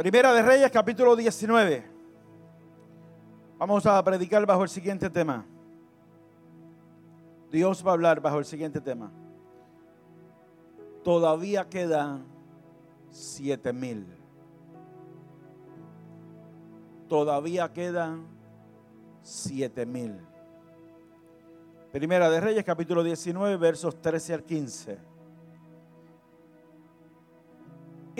[0.00, 1.84] Primera de Reyes, capítulo 19.
[3.58, 5.44] Vamos a predicar bajo el siguiente tema.
[7.50, 9.12] Dios va a hablar bajo el siguiente tema.
[11.04, 12.24] Todavía quedan
[13.10, 14.06] siete mil.
[17.06, 18.26] Todavía quedan
[19.20, 20.18] siete mil.
[21.92, 25.09] Primera de Reyes, capítulo 19, versos 13 al 15.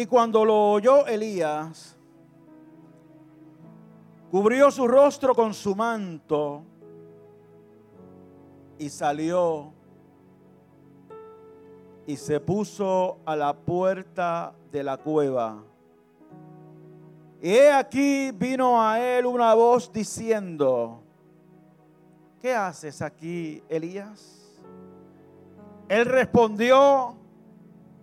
[0.01, 1.95] Y cuando lo oyó Elías,
[4.31, 6.63] cubrió su rostro con su manto
[8.79, 9.75] y salió
[12.07, 15.63] y se puso a la puerta de la cueva.
[17.43, 21.03] Y he aquí vino a él una voz diciendo,
[22.41, 24.63] ¿qué haces aquí, Elías?
[25.91, 27.20] Él respondió,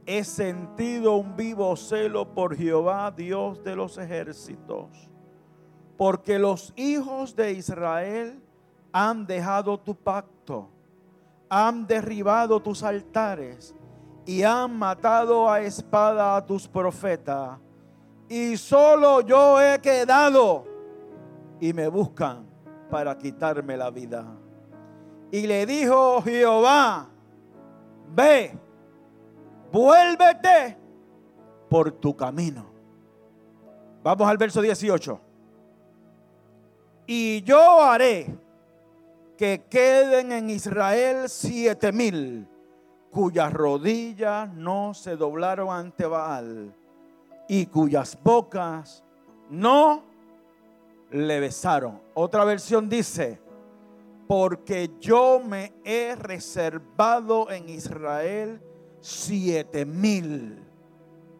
[0.08, 4.88] he sentido un vivo celo por Jehová, Dios de los ejércitos,
[5.98, 8.42] porque los hijos de Israel
[8.94, 10.70] han dejado tu pacto,
[11.50, 13.76] han derribado tus altares
[14.26, 17.60] y han matado a espada a tus profetas.
[18.30, 20.66] Y solo yo he quedado
[21.60, 22.46] y me buscan
[22.90, 24.26] para quitarme la vida.
[25.32, 27.10] Y le dijo Jehová,
[28.16, 28.58] ve
[29.72, 30.78] vuélvete
[31.70, 32.66] por tu camino.
[34.04, 35.22] Vamos al verso 18.
[37.08, 38.38] Y yo haré
[39.38, 42.48] que queden en Israel siete mil
[43.12, 46.74] cuyas rodillas no se doblaron ante Baal
[47.48, 49.04] y cuyas bocas
[49.50, 50.04] no
[51.12, 52.02] le besaron.
[52.14, 53.40] Otra versión dice,
[54.28, 58.62] porque yo me he reservado en Israel
[59.08, 60.60] siete mil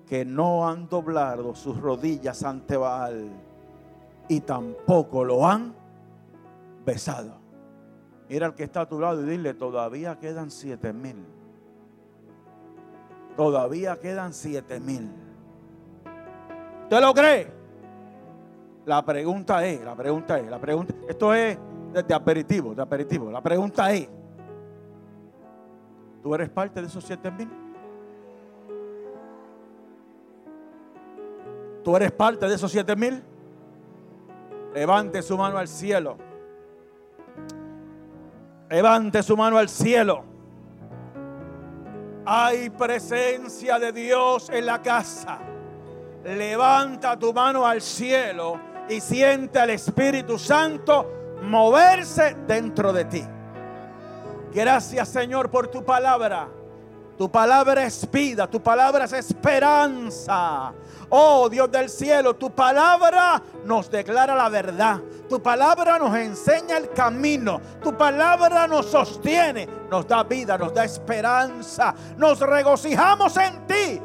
[0.08, 3.30] que no han doblado sus rodillas ante Baal
[4.30, 5.76] y tampoco lo han
[6.86, 7.36] besado.
[8.30, 11.26] Mira al que está a tu lado y dile, todavía quedan siete mil.
[13.36, 15.12] Todavía quedan siete mil.
[16.84, 17.52] ¿Usted lo cree?
[18.86, 21.58] La pregunta es, la pregunta es, la pregunta, esto es
[22.08, 23.30] de aperitivo, de aperitivo.
[23.30, 24.08] La pregunta es,
[26.28, 27.50] ¿Tú eres parte de esos siete mil?
[31.86, 33.24] ¿Tú eres parte de esos siete mil?
[34.74, 36.18] Levante su mano al cielo.
[38.70, 40.26] Levante su mano al cielo.
[42.26, 45.40] Hay presencia de Dios en la casa.
[46.26, 51.10] Levanta tu mano al cielo y siente al Espíritu Santo
[51.44, 53.24] moverse dentro de ti.
[54.54, 56.50] Gracias Señor por tu palabra.
[57.18, 60.72] Tu palabra es vida, tu palabra es esperanza.
[61.10, 65.02] Oh Dios del cielo, tu palabra nos declara la verdad.
[65.28, 67.60] Tu palabra nos enseña el camino.
[67.82, 71.96] Tu palabra nos sostiene, nos da vida, nos da esperanza.
[72.18, 74.02] Nos regocijamos en ti.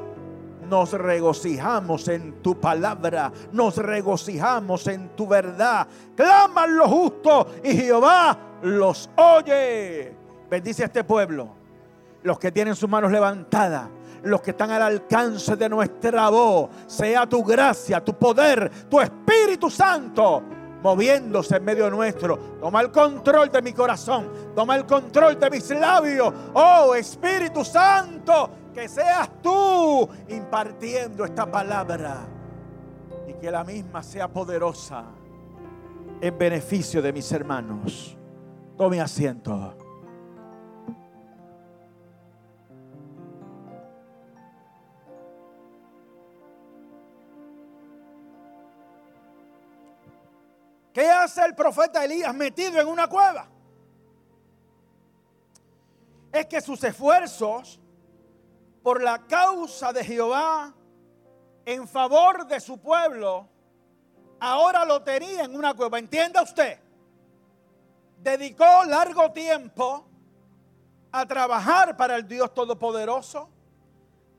[0.68, 3.30] Nos regocijamos en tu palabra.
[3.52, 5.86] Nos regocijamos en tu verdad.
[6.16, 10.21] Claman los justos y Jehová los oye.
[10.52, 11.48] Bendice a este pueblo.
[12.24, 13.88] Los que tienen sus manos levantadas.
[14.22, 16.68] Los que están al alcance de nuestra voz.
[16.86, 20.42] Sea tu gracia, tu poder, tu Espíritu Santo
[20.82, 22.36] moviéndose en medio nuestro.
[22.60, 24.30] Toma el control de mi corazón.
[24.54, 26.34] Toma el control de mis labios.
[26.52, 32.26] Oh Espíritu Santo, que seas tú impartiendo esta palabra.
[33.26, 35.04] Y que la misma sea poderosa
[36.20, 38.18] en beneficio de mis hermanos.
[38.76, 39.81] Tome asiento.
[50.92, 53.48] ¿Qué hace el profeta Elías metido en una cueva?
[56.30, 57.80] Es que sus esfuerzos
[58.82, 60.74] por la causa de Jehová
[61.64, 63.48] en favor de su pueblo,
[64.40, 65.98] ahora lo tenía en una cueva.
[65.98, 66.78] ¿Entienda usted?
[68.18, 70.06] Dedicó largo tiempo
[71.12, 73.48] a trabajar para el Dios Todopoderoso,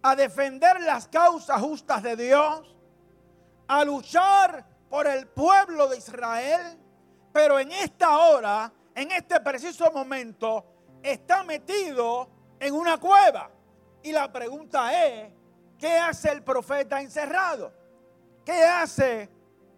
[0.01, 2.75] a defender las causas justas de Dios,
[3.67, 6.77] a luchar por el pueblo de Israel,
[7.31, 10.63] pero en esta hora, en este preciso momento,
[11.01, 12.29] está metido
[12.59, 13.49] en una cueva.
[14.03, 15.31] Y la pregunta es,
[15.79, 17.73] ¿qué hace el profeta encerrado?
[18.45, 19.31] ¿Qué hace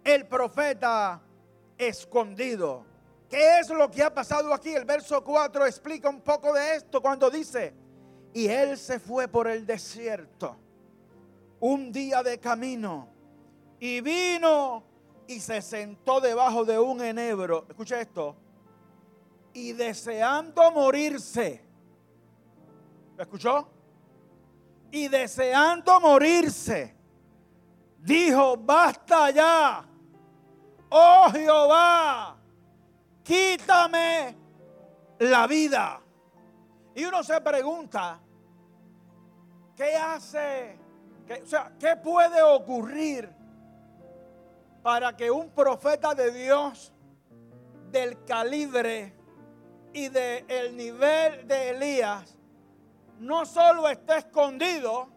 [0.04, 1.22] el profeta
[1.78, 2.86] escondido?
[3.30, 4.74] ¿Qué es lo que ha pasado aquí?
[4.74, 7.74] El verso 4 explica un poco de esto cuando dice,
[8.34, 10.58] y él se fue por el desierto
[11.62, 13.08] un día de camino
[13.80, 14.95] Y vino
[15.28, 17.66] y se sentó debajo de un enebro.
[17.70, 18.36] Escucha esto.
[19.54, 21.64] Y deseando morirse.
[23.16, 23.68] ¿Lo escuchó?
[24.92, 26.96] Y deseando morirse,
[28.00, 29.86] dijo, basta ya.
[30.90, 32.38] Oh Jehová,
[33.24, 34.38] quítame
[35.20, 36.02] la vida.
[36.94, 38.20] Y uno se pregunta,
[39.76, 40.80] ¿qué hace?
[41.44, 43.30] o sea, ¿qué puede ocurrir
[44.86, 46.94] para que un profeta de Dios
[47.90, 49.16] del calibre
[49.92, 52.38] y del nivel de Elías
[53.18, 55.08] no solo esté escondido,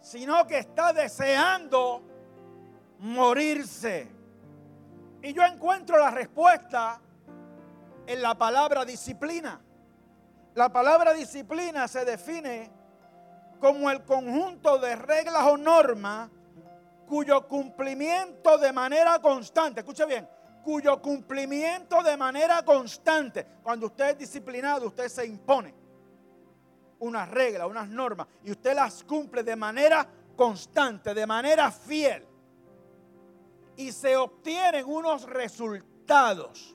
[0.00, 2.00] sino que está deseando
[3.00, 4.10] morirse?
[5.20, 6.98] Y yo encuentro la respuesta
[8.06, 9.60] en la palabra disciplina.
[10.54, 12.72] La palabra disciplina se define
[13.60, 16.30] como el conjunto de reglas o normas
[17.06, 20.28] cuyo cumplimiento de manera constante, escuche bien,
[20.62, 25.74] cuyo cumplimiento de manera constante, cuando usted es disciplinado, usted se impone
[27.00, 32.26] unas reglas, unas normas, y usted las cumple de manera constante, de manera fiel,
[33.76, 36.74] y se obtienen unos resultados.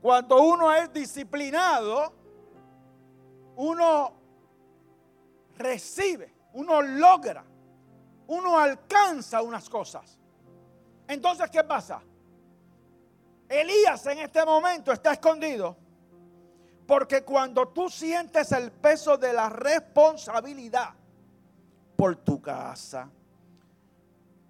[0.00, 2.12] Cuando uno es disciplinado,
[3.56, 4.12] uno
[5.56, 7.44] recibe, uno logra,
[8.28, 10.18] uno alcanza unas cosas.
[11.08, 12.02] Entonces, ¿qué pasa?
[13.48, 15.76] Elías en este momento está escondido
[16.86, 20.94] porque cuando tú sientes el peso de la responsabilidad
[21.96, 23.10] por tu casa,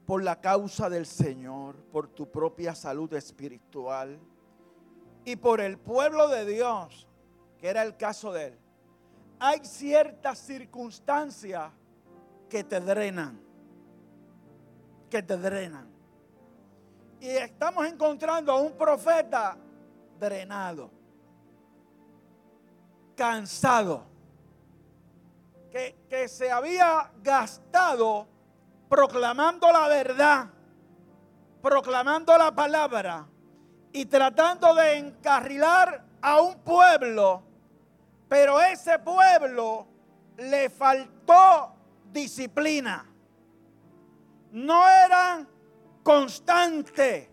[0.04, 4.18] por la causa del Señor, por tu propia salud espiritual
[5.24, 7.08] y por el pueblo de Dios,
[7.58, 8.58] que era el caso de él,
[9.38, 11.72] hay ciertas circunstancias
[12.48, 13.40] que te drenan,
[15.16, 15.88] que te drenan.
[17.20, 19.56] Y estamos encontrando a un profeta
[20.20, 20.90] drenado,
[23.16, 24.04] cansado,
[25.70, 28.26] que, que se había gastado
[28.90, 30.48] proclamando la verdad,
[31.62, 33.26] proclamando la palabra
[33.92, 37.42] y tratando de encarrilar a un pueblo
[38.28, 39.86] pero ese pueblo
[40.36, 41.72] le faltó
[42.12, 43.06] disciplina.
[44.56, 45.48] No eran
[46.02, 47.28] constantes.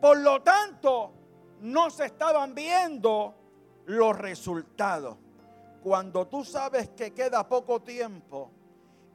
[0.00, 1.12] Por lo tanto,
[1.60, 3.34] no se estaban viendo
[3.86, 5.16] los resultados.
[5.82, 8.50] Cuando tú sabes que queda poco tiempo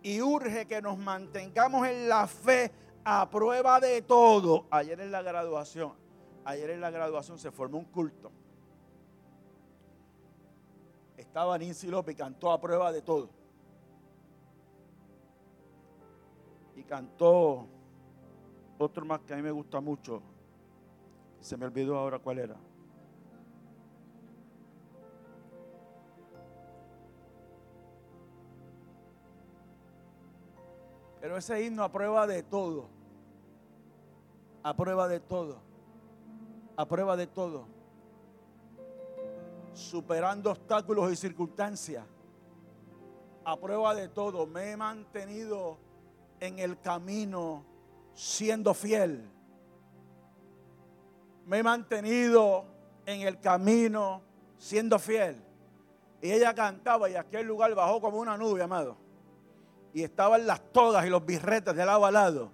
[0.01, 2.71] y urge que nos mantengamos en la fe
[3.03, 4.65] a prueba de todo.
[4.71, 5.93] Ayer en la graduación,
[6.43, 8.31] ayer en la graduación se formó un culto
[11.35, 13.29] estaba Nancy López y cantó a prueba de todo.
[16.85, 17.67] Cantó
[18.77, 20.21] otro más que a mí me gusta mucho.
[21.39, 22.55] Se me olvidó ahora cuál era.
[31.21, 32.87] Pero ese himno a prueba de todo.
[34.63, 35.59] A prueba de todo.
[36.77, 37.75] A prueba de todo
[39.75, 42.05] superando obstáculos y circunstancias.
[43.43, 45.77] A prueba de todo, me he mantenido
[46.39, 47.65] en el camino
[48.13, 49.29] siendo fiel.
[51.45, 52.65] Me he mantenido
[53.05, 54.21] en el camino
[54.57, 55.41] siendo fiel.
[56.21, 58.97] Y ella cantaba y aquel lugar bajó como una nube, amado.
[59.93, 62.51] Y estaban las togas y los birretes de lado a lado.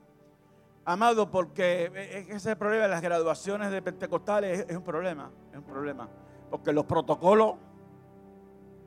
[0.83, 6.09] Amado, porque ese problema de las graduaciones de pentecostales es un problema, es un problema
[6.51, 7.55] porque los protocolos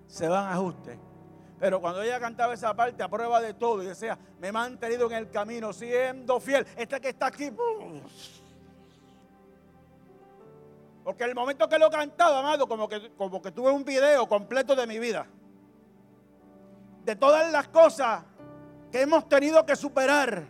[0.06, 0.98] se van a ajuste.
[1.64, 5.06] Pero cuando ella cantaba esa parte a prueba de todo y decía, me he mantenido
[5.06, 7.50] en el camino siendo fiel, este que está aquí.
[11.02, 14.76] Porque el momento que lo cantaba, amado, como que, como que tuve un video completo
[14.76, 15.26] de mi vida.
[17.02, 18.25] De todas las cosas
[18.92, 20.44] que hemos tenido que superar.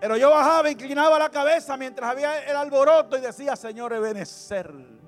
[0.00, 4.99] Pero yo bajaba, inclinaba la cabeza mientras había el alboroto y decía, Señor, Ebenezer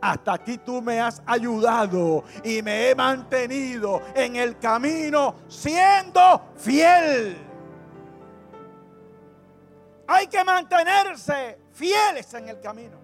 [0.00, 7.36] hasta aquí tú me has ayudado y me he mantenido en el camino siendo fiel.
[10.06, 12.96] Hay que mantenerse fieles en el camino.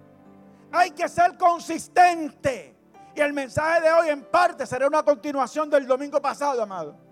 [0.72, 2.74] Hay que ser consistente.
[3.14, 7.03] Y el mensaje de hoy en parte será una continuación del domingo pasado, amado.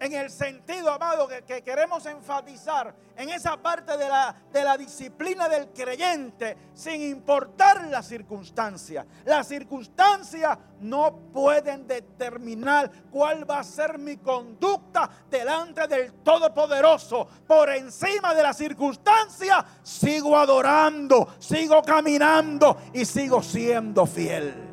[0.00, 5.48] En el sentido, amado, que, queremos enfatizar en esa parte de la, de la disciplina
[5.48, 9.04] del creyente, sin importar la circunstancia.
[9.24, 17.26] Las circunstancias no pueden determinar cuál va a ser mi conducta delante del Todopoderoso.
[17.46, 24.67] Por encima de la circunstancia, sigo adorando, sigo caminando y sigo siendo fiel.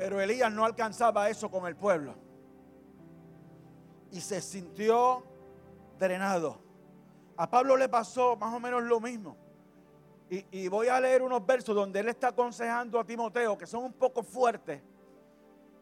[0.00, 2.14] Pero Elías no alcanzaba eso con el pueblo.
[4.10, 5.22] Y se sintió
[5.98, 6.58] drenado.
[7.36, 9.36] A Pablo le pasó más o menos lo mismo.
[10.30, 13.92] Y, voy a leer unos versos donde él está aconsejando a Timoteo, que son un
[13.92, 14.80] poco fuertes.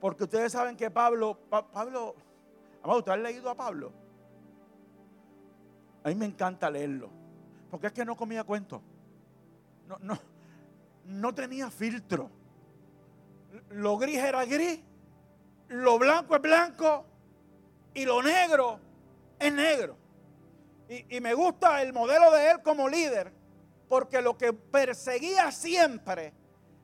[0.00, 2.16] Porque ustedes saben que Pablo, Pablo,
[2.82, 3.92] amado, ¿usted ha leído a Pablo?
[6.02, 7.08] A mí me encanta leerlo.
[7.70, 8.82] Porque es que no comía cuento.
[9.86, 10.18] No, no,
[11.04, 12.32] no tenía filtro
[13.70, 14.80] lo gris era gris,
[15.68, 17.04] lo blanco es blanco
[17.94, 18.80] y lo negro
[19.38, 19.96] es negro.
[20.88, 23.30] Y, me gusta el modelo de él como líder,
[23.88, 26.32] porque lo que perseguía siempre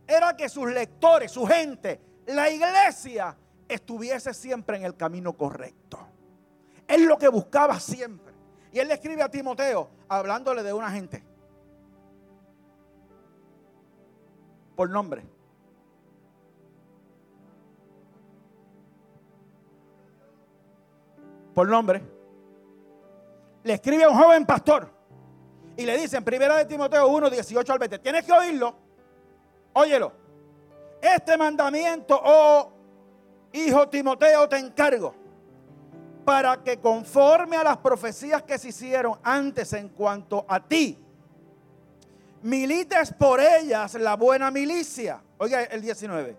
[0.06, 3.34] era que sus lectores, su gente, la iglesia,
[3.66, 5.98] estuviese siempre en el camino correcto.
[6.86, 8.34] Es lo que buscaba siempre.
[8.72, 11.24] Y él le escribe a Timoteo, hablándole de una gente.
[14.76, 15.33] Por nombre.
[21.54, 22.02] Por nombre,
[23.62, 24.90] le escribe a un joven pastor
[25.76, 28.74] y le dice en primera de Timoteo 1, 18 al 20, tienes que oírlo,
[29.72, 30.12] óyelo.
[31.00, 32.72] Este mandamiento, oh
[33.52, 35.14] hijo Timoteo, te encargo
[36.24, 40.98] para que conforme a las profecías que se hicieron antes en cuanto a ti,
[42.42, 45.22] milites por ellas la buena milicia.
[45.38, 46.36] Oiga el 19.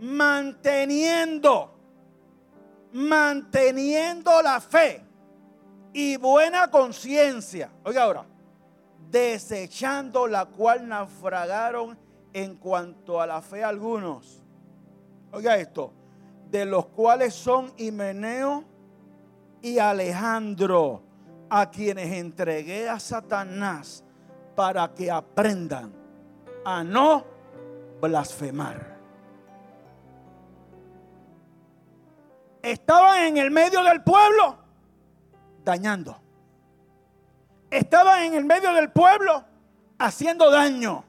[0.00, 1.73] Manteniendo
[2.94, 5.04] manteniendo la fe
[5.92, 7.68] y buena conciencia.
[7.82, 8.24] Oiga ahora,
[9.10, 11.98] desechando la cual naufragaron
[12.32, 14.40] en cuanto a la fe algunos.
[15.32, 15.92] Oiga esto,
[16.48, 18.64] de los cuales son Himeneo
[19.60, 21.02] y Alejandro,
[21.50, 24.04] a quienes entregué a Satanás
[24.54, 25.92] para que aprendan
[26.64, 27.24] a no
[28.00, 28.93] blasfemar.
[32.64, 34.58] Estaban en el medio del pueblo
[35.62, 36.18] dañando.
[37.70, 39.44] Estaban en el medio del pueblo
[39.98, 41.04] haciendo daño.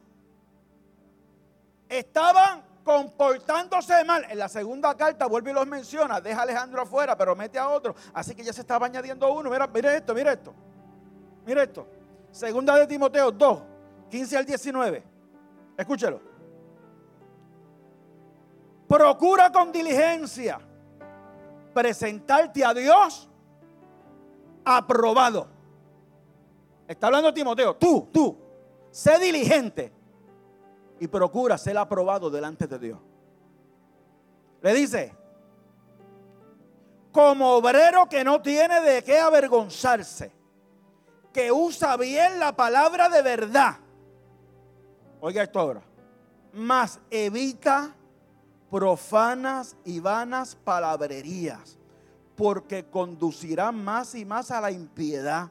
[1.87, 4.25] Estaban comportándose mal.
[4.29, 6.19] En la segunda carta vuelve y los menciona.
[6.19, 7.95] Deja Alejandro afuera, pero mete a otro.
[8.13, 9.49] Así que ya se estaba añadiendo uno.
[9.49, 10.53] Mira, mire esto, mire esto.
[11.45, 11.87] Mire esto.
[12.31, 13.61] Segunda de Timoteo 2,
[14.09, 15.03] 15 al 19.
[15.77, 16.19] Escúchelo.
[18.87, 20.59] Procura con diligencia
[21.75, 23.27] presentarte a Dios
[24.63, 25.47] aprobado.
[26.87, 28.37] Está hablando Timoteo, tú, tú,
[28.91, 29.91] sé diligente
[31.01, 32.99] y procura ser aprobado delante de Dios.
[34.61, 35.13] Le dice,
[37.11, 40.31] como obrero que no tiene de qué avergonzarse,
[41.33, 43.79] que usa bien la palabra de verdad.
[45.19, 45.81] Oiga esto ahora,
[46.53, 47.93] más evita
[48.75, 51.77] profanas y vanas palabrerías,
[52.35, 55.49] porque conducirán más y más a la impiedad.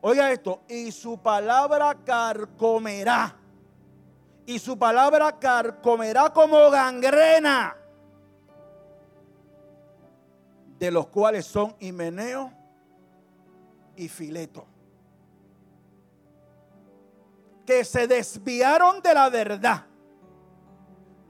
[0.00, 3.36] Oiga esto, y su palabra carcomerá.
[4.46, 7.76] Y su palabra carcomerá como gangrena.
[10.78, 12.50] De los cuales son Himeneo
[13.94, 14.64] y Fileto.
[17.66, 19.87] Que se desviaron de la verdad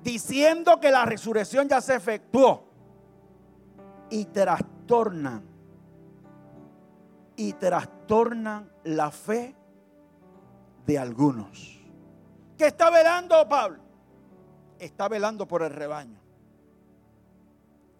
[0.08, 2.64] diciendo que la resurrección ya se efectuó
[4.08, 5.46] y trastornan
[7.36, 9.54] y trastornan la fe
[10.86, 11.78] de algunos.
[12.56, 13.82] ¿Qué está velando Pablo?
[14.78, 16.18] Está velando por el rebaño.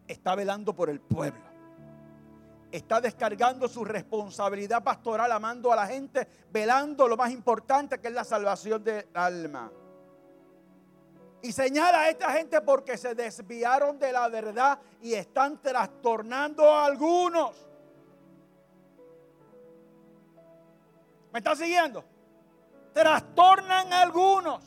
[0.06, 1.44] Está velando por el pueblo.
[2.72, 8.14] Está descargando su responsabilidad pastoral, amando a la gente, velando lo más importante que es
[8.14, 9.70] la salvación del alma.
[11.40, 16.86] Y señala a esta gente porque se desviaron de la verdad y están trastornando a
[16.86, 17.68] algunos.
[21.32, 22.04] ¿Me está siguiendo?
[22.92, 24.64] Trastornan a algunos.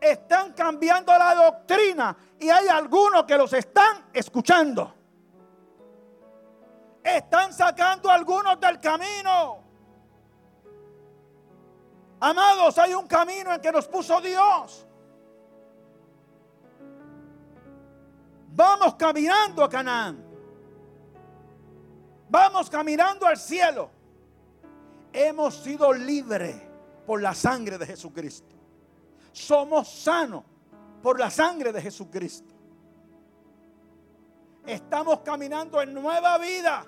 [0.00, 4.94] Están cambiando la doctrina y hay algunos que los están escuchando.
[7.04, 9.62] Están sacando a algunos del camino.
[12.18, 14.86] Amados, hay un camino en que nos puso Dios.
[18.52, 20.24] Vamos caminando a Canaán.
[22.28, 23.90] Vamos caminando al cielo.
[25.12, 26.56] Hemos sido libres
[27.06, 28.54] por la sangre de Jesucristo.
[29.32, 30.44] Somos sanos
[31.02, 32.54] por la sangre de Jesucristo.
[34.66, 36.84] Estamos caminando en nueva vida.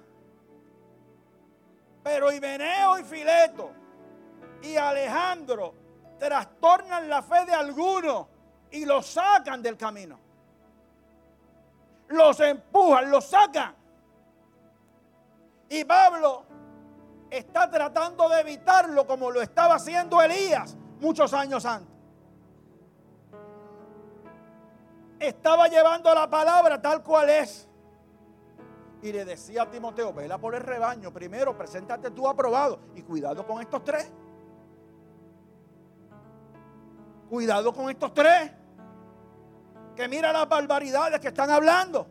[2.02, 3.70] Pero Ibeneo y Fileto
[4.62, 5.74] y Alejandro
[6.18, 8.26] trastornan la fe de algunos
[8.70, 10.21] y los sacan del camino.
[12.12, 13.74] Los empujan, los sacan.
[15.70, 16.44] Y Pablo
[17.30, 21.90] está tratando de evitarlo como lo estaba haciendo Elías muchos años antes.
[25.18, 27.68] Estaba llevando la palabra tal cual es.
[29.00, 32.78] Y le decía a Timoteo, vela por el rebaño, primero preséntate tú aprobado.
[32.94, 34.12] Y cuidado con estos tres.
[37.30, 38.52] Cuidado con estos tres.
[40.08, 42.06] Mira las barbaridades que están hablando.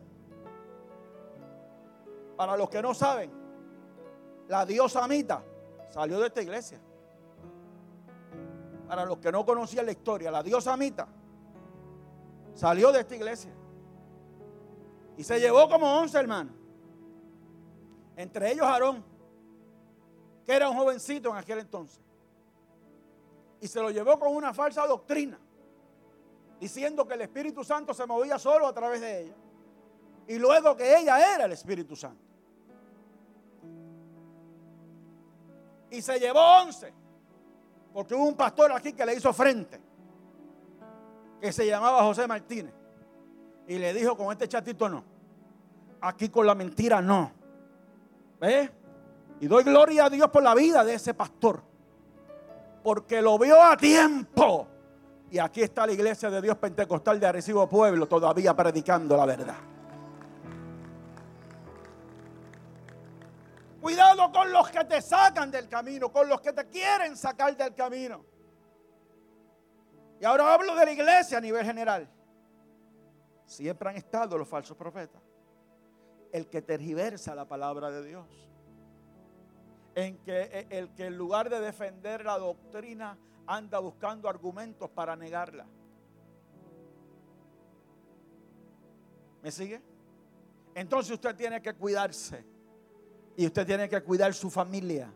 [2.36, 3.30] Para los que no saben,
[4.48, 5.44] la diosa Amita
[5.90, 6.80] salió de esta iglesia.
[8.88, 11.06] Para los que no conocían la historia, la diosa Amita
[12.54, 13.52] salió de esta iglesia.
[15.16, 16.54] Y se llevó como once hermanos.
[18.16, 19.04] Entre ellos Aarón,
[20.44, 22.02] que era un jovencito en aquel entonces
[23.62, 25.38] y se lo llevó con una falsa doctrina,
[26.62, 29.34] diciendo que el Espíritu Santo se movía solo a través de ella,
[30.28, 32.22] y luego que ella era el Espíritu Santo.
[35.90, 36.94] Y se llevó once,
[37.92, 39.80] porque hubo un pastor aquí que le hizo frente,
[41.40, 42.74] que se llamaba José Martínez,
[43.66, 45.02] y le dijo con este chatito no,
[46.00, 47.32] aquí con la mentira no.
[48.38, 48.70] ¿Ves?
[49.40, 51.60] Y doy gloria a Dios por la vida de ese pastor
[52.84, 54.68] porque lo vio a tiempo.
[55.32, 59.56] Y aquí está la iglesia de Dios Pentecostal de Arecibo Pueblo todavía predicando la verdad.
[63.80, 67.74] Cuidado con los que te sacan del camino, con los que te quieren sacar del
[67.74, 68.22] camino.
[70.20, 72.06] Y ahora hablo de la iglesia a nivel general.
[73.46, 75.22] Siempre han estado los falsos profetas.
[76.30, 78.26] El que tergiversa la palabra de Dios
[79.94, 85.16] en que e, el que en lugar de defender la doctrina anda buscando argumentos para
[85.16, 85.66] negarla.
[89.42, 89.82] ¿Me sigue?
[90.74, 92.44] Entonces usted tiene que cuidarse.
[93.36, 95.12] Y usted tiene que cuidar su familia.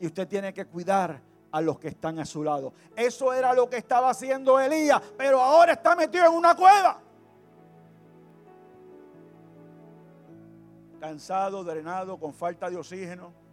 [0.00, 2.72] Y usted tiene que cuidar a los que están a su lado.
[2.94, 5.00] Eso era lo que estaba haciendo Elías.
[5.16, 7.00] Pero ahora está metido en una cueva.
[11.00, 13.45] Cansado, drenado, con falta de oxígeno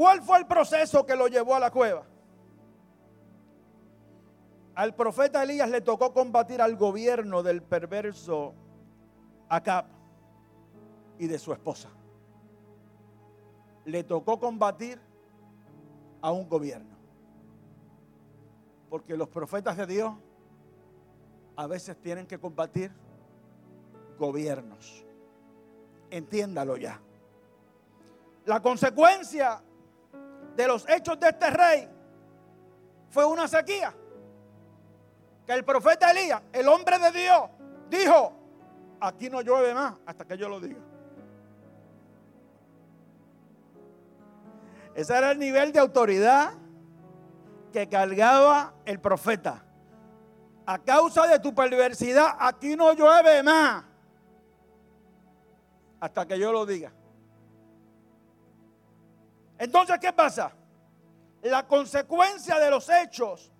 [0.00, 2.06] ¿Cuál fue el proceso que lo llevó a la cueva?
[4.74, 8.54] Al profeta Elías le tocó combatir al gobierno del perverso
[9.50, 9.84] Acab
[11.18, 11.90] y de su esposa.
[13.84, 14.98] Le tocó combatir
[16.22, 16.96] a un gobierno.
[18.88, 20.14] Porque los profetas de Dios
[21.56, 22.90] a veces tienen que combatir
[24.18, 25.04] gobiernos.
[26.08, 26.98] Entiéndalo ya.
[28.46, 29.62] La consecuencia
[30.56, 31.88] de los hechos de este rey
[33.10, 33.94] fue una sequía.
[35.46, 37.50] Que el profeta Elías, el hombre de Dios,
[37.88, 38.32] dijo,
[39.00, 40.80] aquí no llueve más hasta que yo lo diga.
[44.94, 46.52] Ese era el nivel de autoridad
[47.72, 49.64] que cargaba el profeta.
[50.66, 53.84] A causa de tu perversidad, aquí no llueve más
[56.00, 56.92] hasta que yo lo diga.
[59.60, 60.52] Entonces, ¿qué pasa?
[61.42, 63.52] La consecuencia de los hechos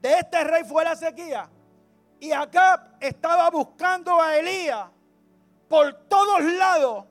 [0.00, 1.50] de este rey fue la sequía.
[2.20, 4.88] Y Acab estaba buscando a Elías
[5.68, 7.06] por todos lados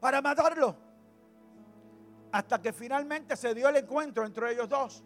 [0.00, 0.76] para matarlo.
[2.30, 5.02] Hasta que finalmente se dio el encuentro entre ellos dos.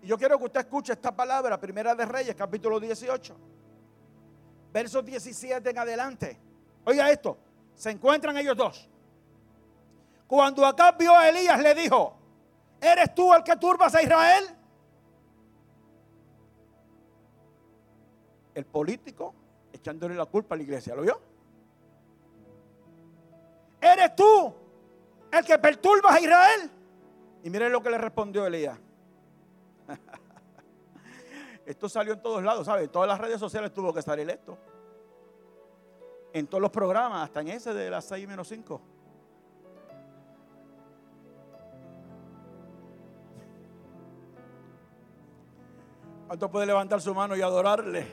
[0.00, 3.36] Y yo quiero que usted escuche esta palabra, Primera de Reyes, capítulo 18,
[4.72, 6.40] versos 17 en adelante.
[6.86, 7.36] Oiga esto,
[7.74, 8.88] se encuentran ellos dos.
[10.28, 12.14] Cuando acá vio a Elías, le dijo:
[12.80, 14.44] ¿Eres tú el que turbas a Israel?
[18.54, 19.34] El político
[19.72, 21.20] echándole la culpa a la iglesia, ¿lo vio?
[23.80, 24.54] ¿Eres tú
[25.30, 26.70] el que perturbas a Israel?
[27.42, 28.78] Y miren lo que le respondió Elías.
[31.66, 32.84] Esto salió en todos lados, ¿sabes?
[32.84, 34.58] En todas las redes sociales tuvo que salir esto.
[36.32, 38.80] En todos los programas, hasta en ese de las 6 menos 5.
[46.28, 48.06] ¿Cuánto puede levantar su mano y adorarle?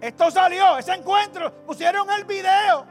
[0.00, 2.84] Esto salió, ese encuentro, pusieron el video.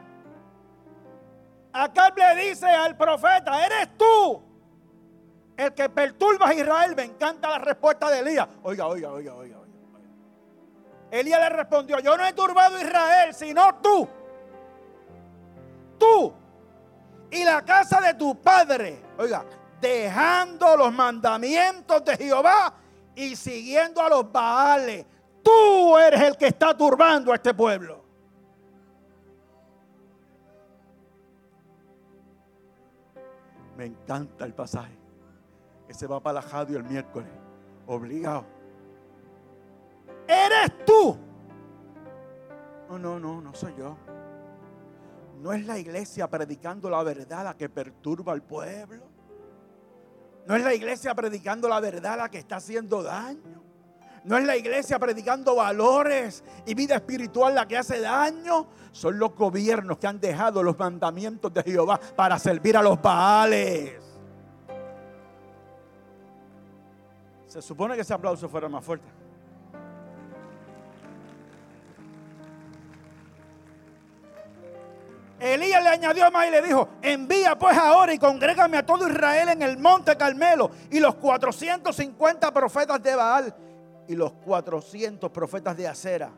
[1.73, 4.41] Acá le dice al profeta, eres tú
[5.57, 6.95] el que perturba a Israel.
[6.95, 8.47] Me encanta la respuesta de Elías.
[8.63, 9.57] Oiga, oiga, oiga, oiga.
[9.57, 9.67] oiga.
[11.11, 14.07] Elías le respondió, yo no he turbado a Israel, sino tú.
[15.99, 16.33] Tú
[17.29, 19.03] y la casa de tu padre.
[19.17, 19.43] Oiga,
[19.81, 22.73] dejando los mandamientos de Jehová
[23.17, 25.05] y siguiendo a los Baales.
[25.41, 28.03] Tú eres el que está turbando a este pueblo.
[33.75, 34.95] Me encanta el pasaje.
[35.87, 37.29] Ese va para la el miércoles.
[37.87, 38.45] Obligado.
[40.27, 41.17] Eres tú.
[42.89, 43.97] No, no, no, no soy yo.
[45.41, 49.16] No es la iglesia predicando la verdad la que perturba al pueblo.
[50.47, 53.63] No es la iglesia predicando la verdad la que está haciendo daño.
[54.23, 58.67] No es la iglesia predicando valores y vida espiritual la que hace daño.
[58.93, 64.01] Son los gobiernos que han dejado los mandamientos de Jehová para servir a los Baales.
[67.47, 69.07] Se supone que ese aplauso fuera más fuerte.
[75.39, 79.49] Elías le añadió más y le dijo, envía pues ahora y congrégame a todo Israel
[79.49, 83.55] en el monte Carmelo y los 450 profetas de Baal
[84.07, 86.31] y los 400 profetas de Acera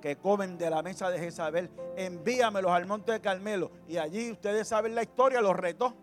[0.00, 3.70] que comen de la mesa de Jezabel, envíamelos al monte de Carmelo.
[3.86, 5.94] Y allí ustedes saben la historia, los retó.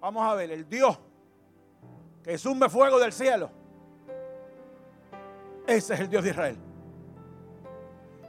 [0.00, 0.98] Vamos a ver, el Dios
[2.24, 3.48] que sume fuego del cielo.
[5.66, 6.56] Ese es el Dios de Israel.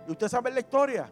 [0.08, 1.12] Y usted sabe la historia.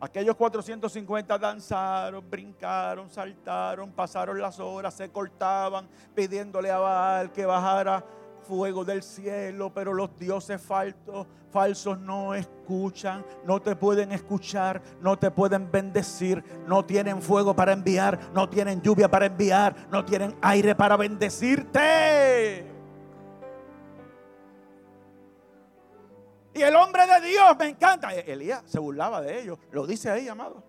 [0.00, 8.02] Aquellos 450 danzaron, brincaron, saltaron, pasaron las horas, se cortaban, pidiéndole a Baal que bajara
[8.40, 15.18] fuego del cielo, pero los dioses falsos, falsos no escuchan, no te pueden escuchar, no
[15.18, 20.34] te pueden bendecir, no tienen fuego para enviar, no tienen lluvia para enviar, no tienen
[20.40, 22.69] aire para bendecirte.
[26.52, 28.14] Y el hombre de Dios me encanta.
[28.14, 29.58] E-, Elías se burlaba de ellos.
[29.70, 30.62] Lo dice ahí, amado.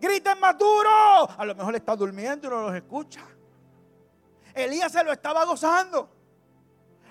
[0.00, 0.90] Griten más duro.
[1.36, 3.24] A lo mejor está durmiendo y no los escucha.
[4.54, 6.08] Elías se lo estaba gozando.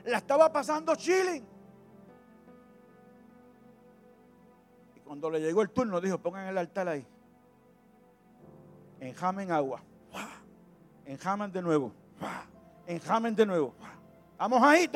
[0.06, 1.46] La estaba pasando chilling.
[4.96, 7.06] Y cuando le llegó el turno, dijo: pongan el altar ahí.
[9.00, 9.82] Enjamen agua.
[11.06, 11.92] Enjamen de nuevo.
[12.88, 13.74] Enjamen de nuevo.
[14.38, 14.88] Vamos ahí,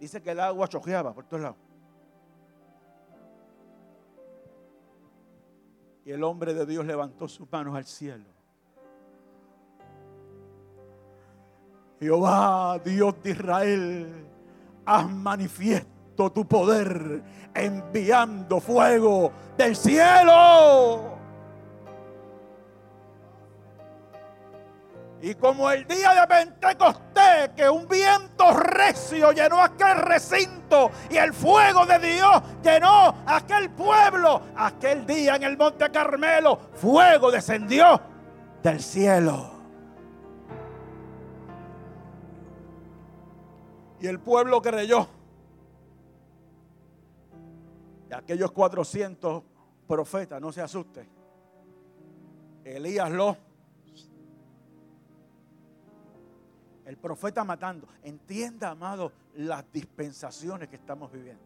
[0.00, 1.58] Dice que el agua chojeaba por todos lados.
[6.06, 8.24] Y el hombre de Dios levantó sus manos al cielo.
[12.00, 14.26] Jehová, Dios de Israel,
[14.86, 17.22] haz manifiesto tu poder
[17.54, 21.19] enviando fuego del cielo.
[25.22, 31.34] Y como el día de Pentecostés, que un viento recio llenó aquel recinto y el
[31.34, 38.00] fuego de Dios llenó aquel pueblo, aquel día en el Monte Carmelo, fuego descendió
[38.62, 39.50] del cielo.
[44.00, 45.06] Y el pueblo creyó.
[48.10, 49.42] Y aquellos 400
[49.86, 51.06] profetas, no se asusten.
[52.64, 53.49] Elías lo
[56.90, 57.86] el profeta matando.
[58.02, 61.44] Entienda, amado, las dispensaciones que estamos viviendo.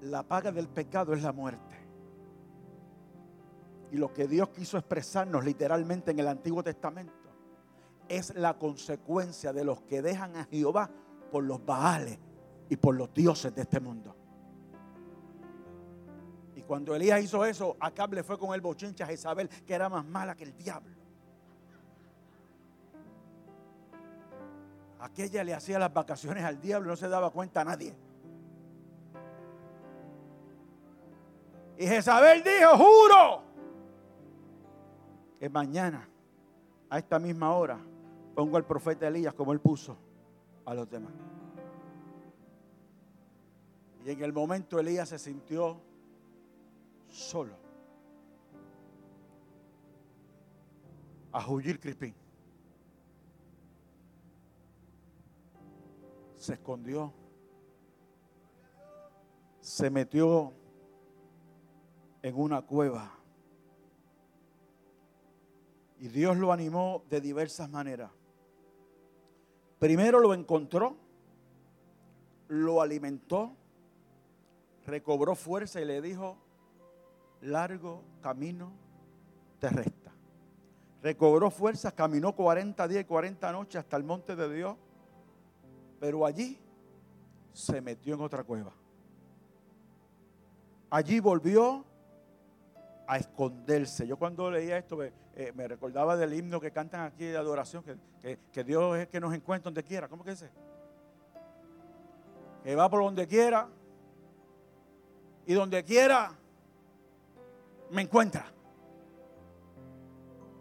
[0.00, 1.76] La paga del pecado es la muerte.
[3.92, 7.12] Y lo que Dios quiso expresarnos literalmente en el Antiguo Testamento
[8.08, 10.90] es la consecuencia de los que dejan a Jehová
[11.30, 12.18] por los baales
[12.70, 14.16] y por los dioses de este mundo.
[16.56, 19.90] Y cuando Elías hizo eso, Acab le fue con el bochincha a Jezabel, que era
[19.90, 20.97] más mala que el diablo.
[25.00, 27.94] Aquella le hacía las vacaciones al diablo, no se daba cuenta a nadie.
[31.78, 33.42] Y Jezabel dijo, juro,
[35.38, 36.08] que mañana,
[36.90, 37.78] a esta misma hora,
[38.34, 39.96] pongo al profeta Elías como él puso
[40.64, 41.12] a los demás.
[44.04, 45.80] Y en el momento Elías se sintió
[47.08, 47.54] solo.
[51.30, 52.14] A huir Crispín.
[56.48, 57.12] Se escondió,
[59.60, 60.54] se metió
[62.22, 63.12] en una cueva.
[65.98, 68.10] Y Dios lo animó de diversas maneras.
[69.78, 70.96] Primero lo encontró,
[72.48, 73.54] lo alimentó,
[74.86, 76.38] recobró fuerza y le dijo,
[77.42, 78.72] largo camino
[79.58, 80.12] te resta.
[81.02, 84.78] Recobró fuerzas, caminó 40 días y 40 noches hasta el monte de Dios,
[85.98, 86.58] pero allí
[87.52, 88.72] se metió en otra cueva.
[90.90, 91.84] Allí volvió
[93.06, 94.06] a esconderse.
[94.06, 98.64] Yo cuando leía esto me, eh, recordaba del himno que cantan aquí de adoración, que,
[98.64, 100.08] Dios es el que nos encuentra donde quiera.
[100.08, 100.50] ¿Cómo que dice?
[102.62, 103.68] Que va por donde quiera
[105.46, 106.32] y donde quiera
[107.90, 108.52] me encuentra.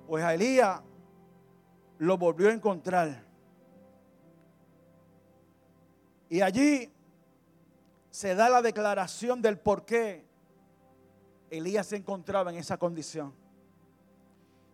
[0.07, 0.81] Pues a Elías
[1.97, 3.26] lo volvió a encontrar.
[6.29, 6.91] Y allí
[8.09, 10.25] se da la declaración del por qué
[11.49, 13.33] Elías se encontraba en esa condición.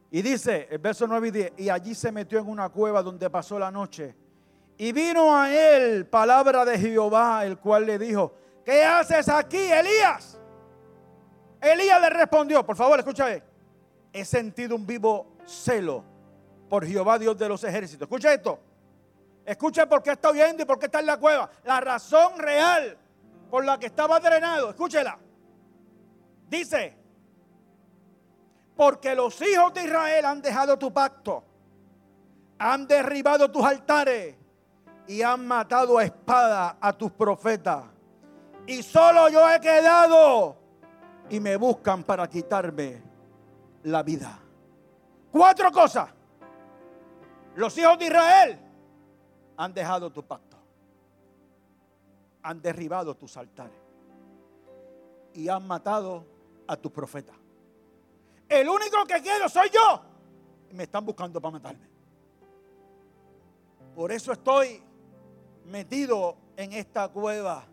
[0.09, 3.29] Y dice, el verso 9 y 10, y allí se metió en una cueva donde
[3.29, 4.15] pasó la noche.
[4.77, 10.39] Y vino a él palabra de Jehová, el cual le dijo, ¿qué haces aquí, Elías?
[11.59, 13.41] Elías le respondió, por favor, escucha,
[14.11, 16.03] he sentido un vivo celo
[16.69, 18.05] por Jehová, Dios de los ejércitos.
[18.05, 18.59] Escucha esto.
[19.45, 21.49] Escucha por qué está oyendo y por qué está en la cueva.
[21.63, 22.97] La razón real
[23.49, 24.69] por la que estaba drenado.
[24.69, 25.17] Escúchela.
[26.49, 26.95] Dice,
[28.75, 31.43] porque los hijos de Israel han dejado tu pacto,
[32.57, 34.35] han derribado tus altares
[35.07, 37.85] y han matado a espada a tus profetas.
[38.65, 40.57] Y solo yo he quedado
[41.29, 43.01] y me buscan para quitarme
[43.83, 44.39] la vida.
[45.31, 46.09] Cuatro cosas.
[47.55, 48.59] Los hijos de Israel
[49.63, 50.57] han dejado tu pacto.
[52.43, 53.77] Han derribado tus altares.
[55.33, 56.25] Y han matado
[56.67, 57.35] a tus profetas.
[58.49, 60.01] El único que quiero soy yo.
[60.71, 61.87] Me están buscando para matarme.
[63.95, 64.83] Por eso estoy
[65.65, 67.65] metido en esta cueva.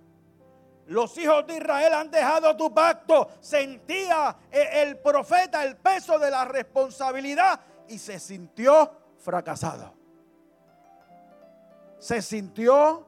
[0.87, 3.31] Los hijos de Israel han dejado tu pacto.
[3.41, 10.00] Sentía el profeta el peso de la responsabilidad y se sintió fracasado.
[12.01, 13.07] Se sintió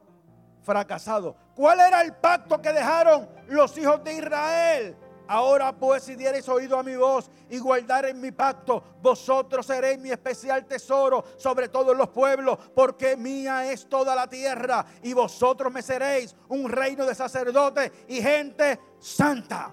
[0.61, 1.35] fracasado.
[1.53, 4.97] ¿Cuál era el pacto que dejaron los hijos de Israel?
[5.27, 10.11] Ahora pues si diereis oído a mi voz y guardareis mi pacto, vosotros seréis mi
[10.11, 15.81] especial tesoro sobre todos los pueblos, porque mía es toda la tierra y vosotros me
[15.81, 19.71] seréis un reino de sacerdotes y gente santa.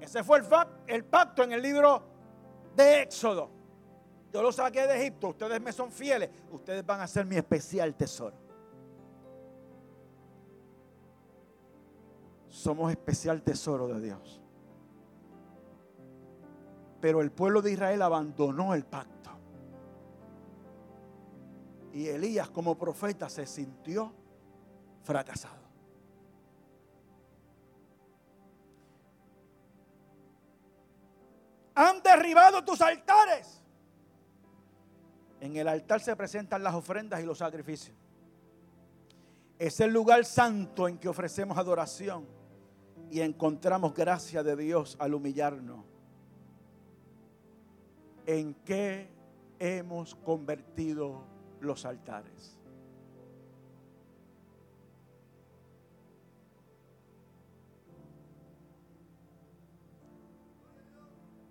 [0.00, 0.46] Ese fue el,
[0.86, 2.02] el pacto en el libro
[2.74, 3.61] de Éxodo.
[4.32, 7.94] Yo lo saqué de Egipto, ustedes me son fieles, ustedes van a ser mi especial
[7.94, 8.42] tesoro.
[12.52, 14.40] somos especial tesoro de Dios.
[17.00, 19.30] Pero el pueblo de Israel abandonó el pacto.
[21.92, 24.12] Y Elías como profeta se sintió
[25.02, 25.62] fracasado.
[31.74, 33.61] Han derribado tus altares.
[35.42, 37.96] En el altar se presentan las ofrendas y los sacrificios.
[39.58, 42.28] Es el lugar santo en que ofrecemos adoración
[43.10, 45.84] y encontramos gracia de Dios al humillarnos.
[48.24, 49.08] ¿En qué
[49.58, 51.24] hemos convertido
[51.58, 52.56] los altares?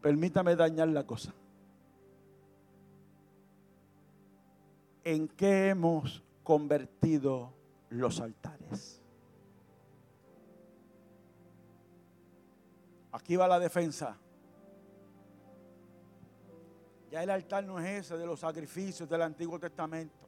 [0.02, 1.34] Permítame dañar la cosa.
[5.04, 7.54] ¿En qué hemos convertido
[7.90, 9.02] los altares?
[13.12, 14.18] Aquí va la defensa.
[17.10, 20.22] Ya el altar no es ese de los sacrificios del Antiguo Testamento.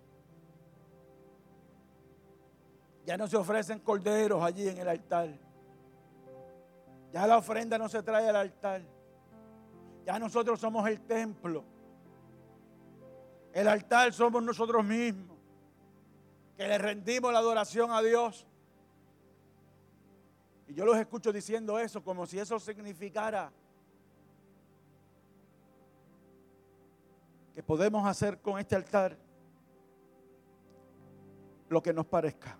[3.05, 5.29] Ya no se ofrecen corderos allí en el altar.
[7.13, 8.81] Ya la ofrenda no se trae al altar.
[10.05, 11.63] Ya nosotros somos el templo.
[13.53, 15.37] El altar somos nosotros mismos.
[16.57, 18.47] Que le rendimos la adoración a Dios.
[20.67, 23.51] Y yo los escucho diciendo eso como si eso significara
[27.53, 29.15] que podemos hacer con este altar
[31.69, 32.57] lo que nos parezca.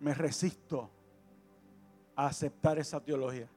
[0.00, 0.97] Me resisto
[2.18, 3.48] a aceptar esa teología.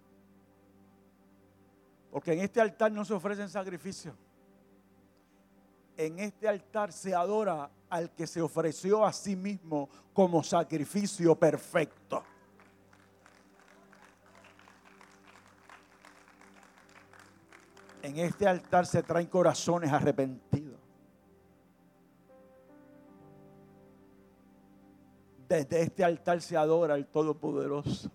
[2.12, 4.13] Porque en este altar no se ofrecen sacrificios.
[5.97, 12.24] En este altar se adora al que se ofreció a sí mismo como sacrificio perfecto.
[18.04, 20.80] En este altar se traen corazones arrepentidos.
[25.50, 28.12] Desde este altar se adora al Todopoderoso.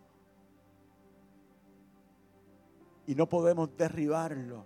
[3.06, 4.64] Y no podemos derribarlo.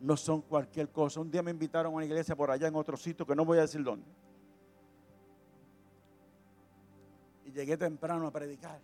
[0.00, 1.20] No son cualquier cosa.
[1.20, 3.58] Un día me invitaron a una iglesia por allá en otro sitio que no voy
[3.58, 4.06] a decir dónde.
[7.44, 8.80] Y llegué temprano a predicar.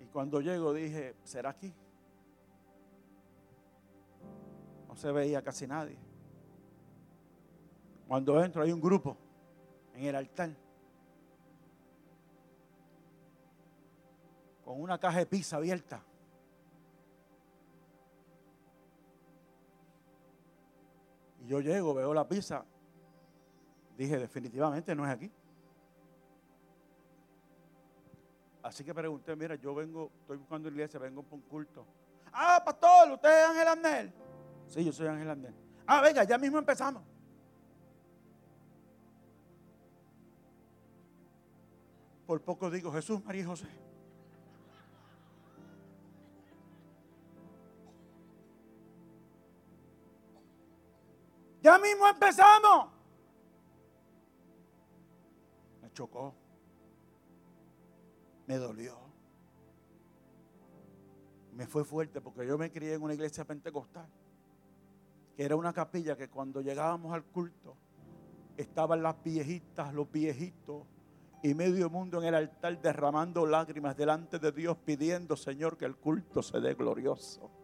[0.00, 1.72] Y cuando llego dije, ¿será aquí?
[4.86, 5.98] No se veía casi nadie.
[8.06, 9.16] Cuando entro hay un grupo
[9.94, 10.50] en el altar.
[14.68, 16.02] Con una caja de pizza abierta.
[21.40, 22.66] Y yo llego, veo la pizza.
[23.96, 25.32] Dije, definitivamente no es aquí.
[28.62, 31.86] Así que pregunté, mira, yo vengo, estoy buscando iglesia, vengo por un culto.
[32.30, 34.12] Ah, pastor, ¿usted es Ángel Andel?
[34.66, 35.54] Sí, yo soy Ángel Andel.
[35.86, 37.02] Ah, venga, ya mismo empezamos.
[42.26, 43.87] Por poco digo Jesús, María y José.
[51.68, 52.88] Ya mismo empezamos.
[55.82, 56.34] Me chocó
[58.46, 58.96] me dolió.
[61.52, 64.08] Me fue fuerte porque yo me crié en una iglesia pentecostal,
[65.36, 67.76] que era una capilla que cuando llegábamos al culto
[68.56, 70.86] estaban las viejitas, los viejitos
[71.42, 75.96] y medio mundo en el altar derramando lágrimas delante de Dios pidiendo, Señor, que el
[75.96, 77.57] culto se dé glorioso.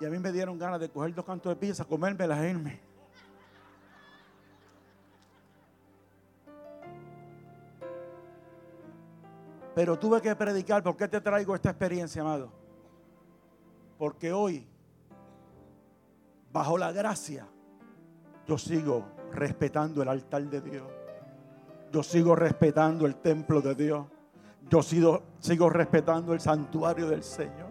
[0.00, 2.80] Y a mí me dieron ganas de coger dos cantos de pizza, comérmelas irme.
[9.74, 10.82] Pero tuve que predicar.
[10.82, 12.50] ¿Por qué te traigo esta experiencia, amado?
[13.98, 14.66] Porque hoy,
[16.52, 17.46] bajo la gracia,
[18.46, 20.86] yo sigo respetando el altar de Dios.
[21.92, 24.06] Yo sigo respetando el templo de Dios.
[24.68, 27.69] Yo sigo, sigo respetando el santuario del Señor.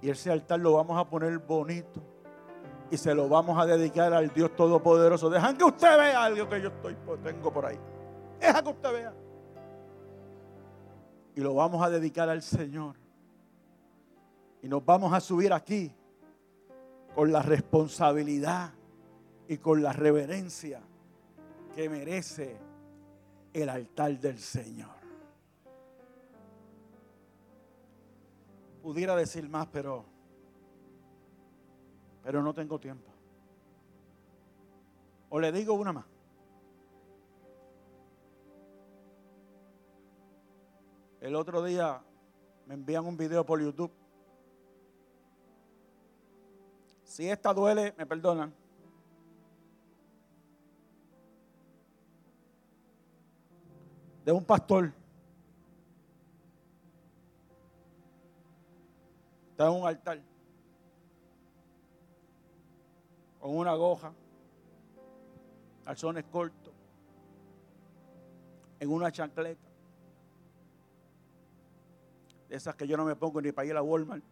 [0.00, 2.02] Y ese altar lo vamos a poner bonito.
[2.90, 5.28] Y se lo vamos a dedicar al Dios Todopoderoso.
[5.28, 7.78] Dejan que usted vea algo que yo estoy, tengo por ahí.
[8.40, 9.12] Deja que usted vea
[11.38, 12.96] y lo vamos a dedicar al Señor.
[14.60, 15.94] Y nos vamos a subir aquí
[17.14, 18.72] con la responsabilidad
[19.46, 20.80] y con la reverencia
[21.76, 22.56] que merece
[23.52, 24.97] el altar del Señor.
[28.88, 30.06] Pudiera decir más, pero
[32.22, 33.12] pero no tengo tiempo.
[35.28, 36.06] O le digo una más.
[41.20, 42.00] El otro día
[42.64, 43.92] me envían un video por YouTube.
[47.04, 48.54] Si esta duele, me perdonan.
[54.24, 54.97] De un pastor.
[59.58, 60.20] Está en un altar.
[63.40, 64.12] Con una goja.
[65.84, 66.72] Calzones cortos.
[68.78, 69.68] En una chancleta
[72.48, 74.22] de esas que yo no me pongo ni para ir a Walmart.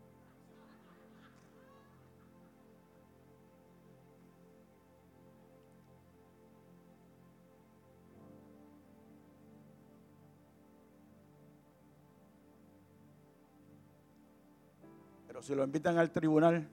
[15.46, 16.68] Si lo invitan al tribunal,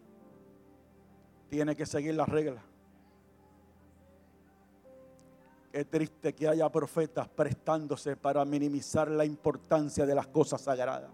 [1.47, 2.63] tiene que seguir las reglas.
[5.71, 11.11] Es triste que haya profetas prestándose para minimizar la importancia de las cosas sagradas.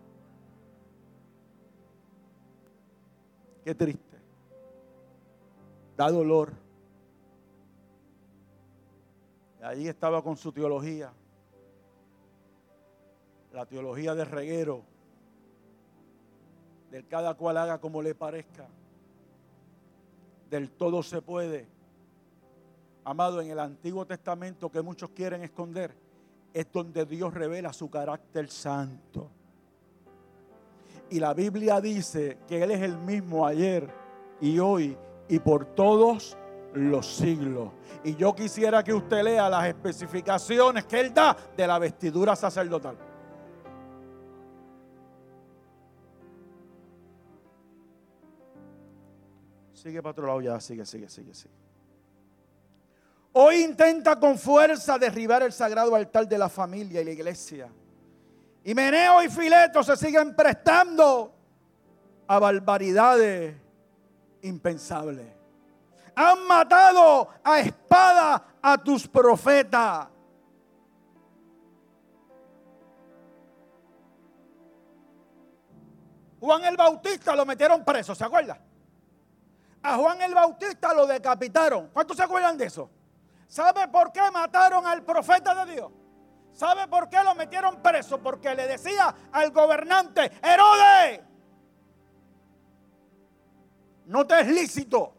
[3.66, 4.18] Qué triste.
[5.98, 6.54] Da dolor.
[9.62, 11.12] Ahí estaba con su teología.
[13.52, 14.89] La teología de reguero.
[16.92, 18.68] Del cada cual haga como le parezca.
[20.50, 21.68] Del todo se puede.
[23.04, 25.96] Amado, en el Antiguo Testamento que muchos quieren esconder,
[26.54, 29.30] es donde Dios revela su carácter santo.
[31.10, 33.90] Y la Biblia dice que Él es el mismo ayer
[34.42, 36.38] y hoy y por todos
[36.74, 37.72] los siglos.
[38.04, 43.09] Y yo quisiera que usted lea las especificaciones que Él da de la vestidura sacerdotal.
[49.82, 51.54] Sigue para otro lado ya, sigue, sigue, sigue, sigue.
[53.32, 57.70] Hoy intenta con fuerza derribar el sagrado altar de la familia y la iglesia.
[58.66, 61.34] Y Meneo y Fileto se siguen prestando
[62.28, 63.56] a barbaridades
[64.42, 65.28] impensables.
[66.14, 70.10] Han matado a espada a tus profetas.
[76.42, 78.60] Juan el Bautista lo metieron preso, ¿se acuerda?
[79.82, 81.90] A Juan el Bautista lo decapitaron.
[81.94, 82.90] ¿Cuántos se acuerdan de eso?
[83.48, 85.92] ¿Sabe por qué mataron al profeta de Dios?
[86.52, 88.20] ¿Sabe por qué lo metieron preso?
[88.22, 91.22] Porque le decía al gobernante, Herodes,
[94.06, 95.14] no te es lícito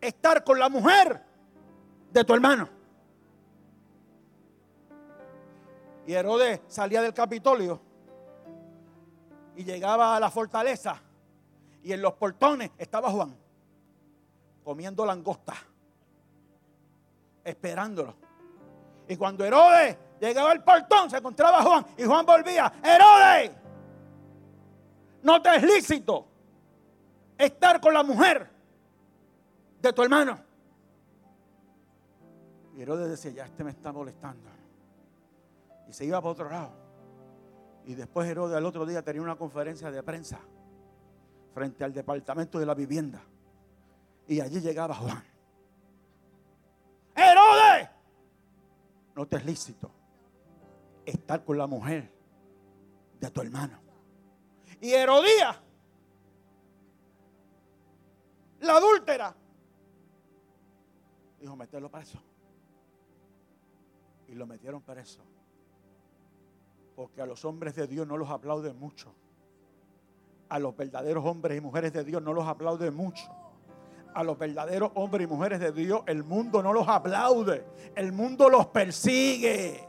[0.00, 1.24] estar con la mujer
[2.12, 2.68] de tu hermano.
[6.06, 7.80] Y Herodes salía del Capitolio
[9.56, 11.00] y llegaba a la fortaleza
[11.82, 13.39] y en los portones estaba Juan
[14.64, 15.54] comiendo langosta,
[17.44, 18.14] esperándolo.
[19.08, 23.52] Y cuando Herodes llegaba al portón se encontraba Juan y Juan volvía, Herodes,
[25.22, 26.26] no te es lícito
[27.36, 28.48] estar con la mujer
[29.80, 30.38] de tu hermano.
[32.76, 34.48] Y Herodes decía, ya este me está molestando.
[35.88, 36.70] Y se iba para otro lado.
[37.84, 40.38] Y después Herodes al otro día tenía una conferencia de prensa
[41.52, 43.20] frente al departamento de la vivienda.
[44.30, 45.24] Y allí llegaba Juan.
[47.16, 47.90] Herodes,
[49.16, 49.90] no te es lícito
[51.04, 52.08] estar con la mujer
[53.18, 53.80] de tu hermano.
[54.80, 55.60] Y Herodía,
[58.60, 59.34] la adúltera,
[61.40, 62.22] dijo, meterlo preso.
[64.28, 65.24] Y lo metieron preso.
[66.94, 69.12] Porque a los hombres de Dios no los aplauden mucho.
[70.48, 73.39] A los verdaderos hombres y mujeres de Dios no los aplauden mucho.
[74.14, 77.64] A los verdaderos hombres y mujeres de Dios el mundo no los aplaude.
[77.94, 79.88] El mundo los persigue.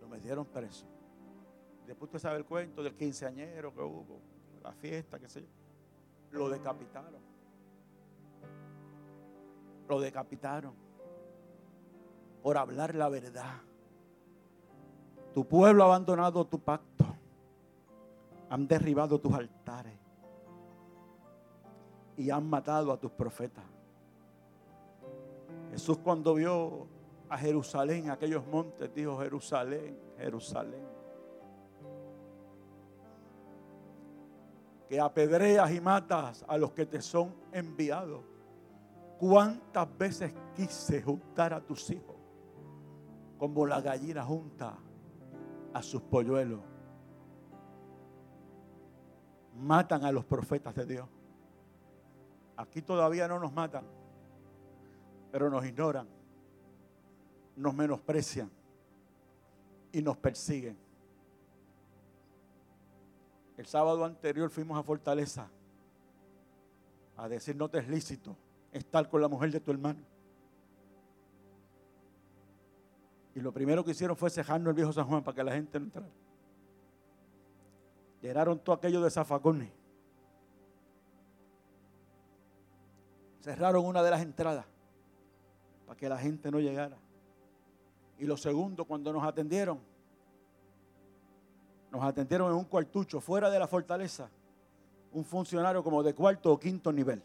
[0.00, 0.86] Lo metieron preso.
[1.86, 4.20] Después usted sabe el cuento del quinceañero que hubo,
[4.62, 5.48] la fiesta, qué sé yo.
[6.32, 7.20] Lo decapitaron.
[9.88, 10.74] Lo decapitaron
[12.42, 13.60] por hablar la verdad.
[15.32, 16.91] Tu pueblo ha abandonado tu pacto.
[18.52, 19.98] Han derribado tus altares.
[22.16, 23.64] Y han matado a tus profetas.
[25.70, 26.86] Jesús cuando vio
[27.28, 30.84] a Jerusalén, aquellos montes, dijo Jerusalén, Jerusalén.
[34.88, 38.22] Que apedreas y matas a los que te son enviados.
[39.18, 42.12] ¿Cuántas veces quise juntar a tus hijos?
[43.42, 44.78] como la gallina junta
[45.74, 46.60] a sus polluelos.
[49.60, 51.08] Matan a los profetas de Dios.
[52.56, 53.84] Aquí todavía no nos matan,
[55.30, 56.06] pero nos ignoran,
[57.56, 58.50] nos menosprecian
[59.92, 60.76] y nos persiguen.
[63.56, 65.48] El sábado anterior fuimos a Fortaleza
[67.16, 68.36] a decir no te es lícito
[68.72, 70.00] estar con la mujer de tu hermano.
[73.34, 75.78] Y lo primero que hicieron fue cejarnos el viejo San Juan para que la gente
[75.78, 76.08] no entrara.
[78.22, 79.68] Llenaron todo aquello de zafacones.
[83.40, 84.64] Cerraron una de las entradas
[85.84, 86.96] para que la gente no llegara.
[88.18, 89.80] Y lo segundo, cuando nos atendieron,
[91.90, 94.30] nos atendieron en un cuartucho fuera de la fortaleza,
[95.10, 97.20] un funcionario como de cuarto o quinto nivel.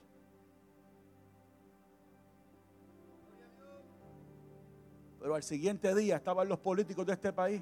[5.20, 7.62] Pero al siguiente día estaban los políticos de este país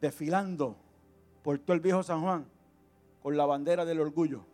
[0.00, 0.76] desfilando
[1.42, 2.46] por todo el viejo San Juan
[3.22, 4.44] con la bandera del orgullo.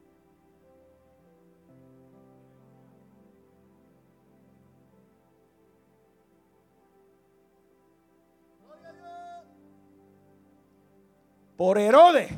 [11.56, 12.30] Por Herodes,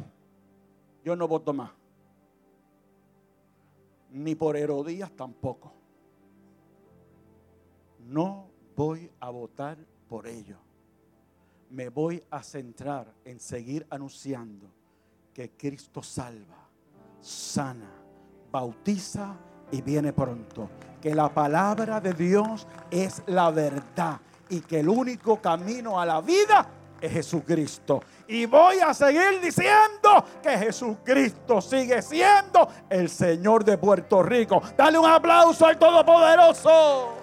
[1.05, 1.73] yo no voto más.
[4.11, 5.79] Ni por Herodías tampoco
[8.09, 9.77] no voy a votar
[10.09, 10.57] por ello.
[11.71, 14.67] Me voy a centrar en seguir anunciando
[15.35, 16.67] que Cristo salva,
[17.21, 17.91] sana,
[18.51, 19.37] bautiza
[19.71, 20.71] y viene pronto.
[21.01, 26.21] Que la palabra de Dios es la verdad y que el único camino a la
[26.21, 26.67] vida
[27.01, 28.03] es Jesucristo.
[28.27, 34.63] Y voy a seguir diciendo que Jesucristo sigue siendo el Señor de Puerto Rico.
[34.77, 37.18] Dale un aplauso al Todopoderoso.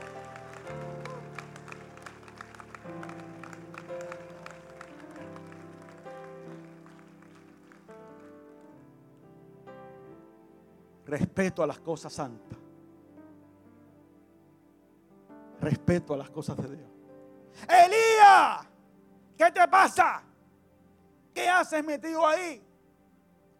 [11.05, 12.57] Respeto a las cosas santas.
[15.61, 16.89] Respeto a las cosas de Dios.
[17.63, 18.67] Elías,
[19.37, 20.23] ¿qué te pasa?
[21.33, 22.61] ¿Qué haces metido ahí?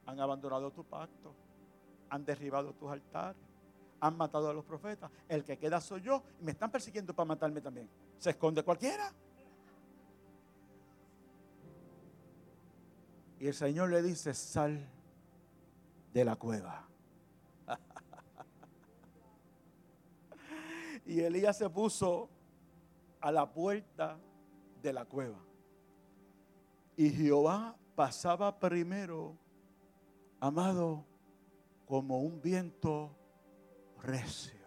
[0.05, 1.33] Han abandonado tu pacto,
[2.09, 3.41] han derribado tus altares,
[3.99, 5.09] han matado a los profetas.
[5.27, 7.89] El que queda soy yo y me están persiguiendo para matarme también.
[8.17, 9.11] ¿Se esconde cualquiera?
[13.39, 14.87] Y el Señor le dice, sal
[16.13, 16.87] de la cueva.
[21.05, 22.29] Y Elías se puso
[23.21, 24.17] a la puerta
[24.81, 25.39] de la cueva.
[26.97, 29.35] Y Jehová pasaba primero,
[30.39, 31.05] amado,
[31.85, 33.15] como un viento
[34.01, 34.65] recio.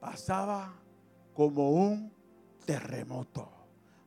[0.00, 0.74] Pasaba
[1.34, 2.12] como un
[2.64, 3.48] terremoto.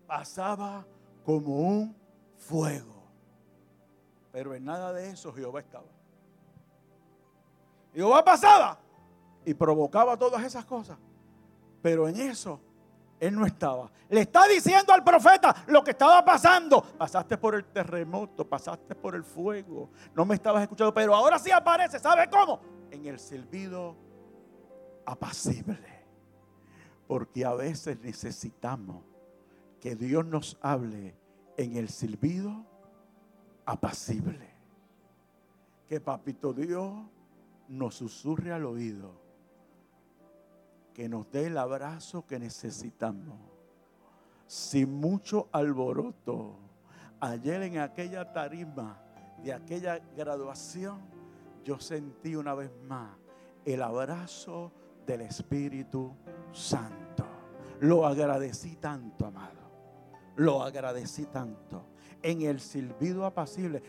[0.06, 0.86] Pasaba
[1.24, 1.96] como un
[2.38, 3.04] fuego.
[4.32, 5.88] Pero en nada de eso Jehová estaba.
[7.94, 8.80] Jehová pasaba
[9.50, 10.96] y provocaba todas esas cosas.
[11.82, 12.60] Pero en eso
[13.20, 13.92] él no estaba.
[14.08, 16.84] Le está diciendo al profeta lo que estaba pasando.
[16.84, 19.90] Pasaste por el terremoto, pasaste por el fuego.
[20.14, 21.98] No me estabas escuchando, pero ahora sí aparece.
[21.98, 22.60] ¿Sabe cómo?
[22.92, 23.96] En el silbido
[25.04, 26.06] apacible.
[27.08, 29.04] Porque a veces necesitamos
[29.82, 31.16] que Dios nos hable
[31.58, 32.68] en el silbido
[33.66, 34.48] apacible.
[35.88, 36.94] Que papito Dios
[37.68, 39.19] nos susurre al oído.
[41.00, 43.40] Que nos dé el abrazo que necesitamos.
[44.46, 46.58] Sin mucho alboroto.
[47.22, 49.00] Ayer en aquella tarima
[49.42, 51.00] de aquella graduación,
[51.64, 53.12] yo sentí una vez más
[53.64, 54.74] el abrazo
[55.06, 56.14] del Espíritu
[56.52, 57.24] Santo.
[57.80, 59.72] Lo agradecí tanto, amado.
[60.36, 61.86] Lo agradecí tanto
[62.22, 63.82] en el silbido apacible.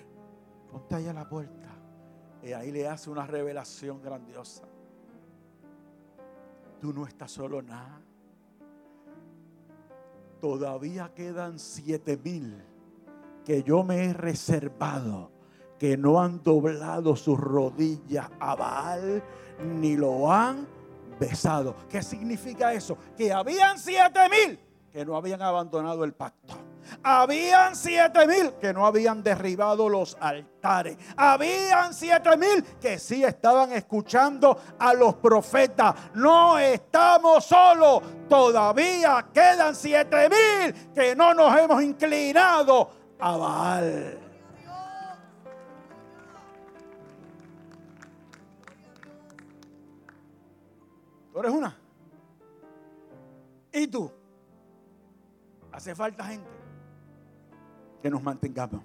[0.71, 1.71] Ponte ahí a la puerta.
[2.41, 4.70] Y ahí le hace una revelación grandiosa.
[6.81, 8.01] Tú no estás solo nada.
[10.41, 12.57] Todavía quedan siete mil
[13.45, 15.31] que yo me he reservado,
[15.79, 19.23] que no han doblado sus rodillas a Baal,
[19.63, 20.67] ni lo han
[21.19, 21.77] besado.
[21.89, 22.97] ¿Qué significa eso?
[23.17, 24.59] Que habían siete mil
[24.91, 26.70] que no habían abandonado el pacto.
[27.03, 30.97] Habían siete mil que no habían derribado los altares.
[31.17, 35.95] Habían siete mil que sí estaban escuchando a los profetas.
[36.15, 38.03] No estamos solos.
[38.29, 44.19] Todavía quedan siete mil que no nos hemos inclinado a Baal.
[51.33, 51.77] Tú eres una.
[53.73, 54.11] ¿Y tú?
[55.73, 56.60] Hace falta gente
[58.03, 58.83] que nos mantengamos.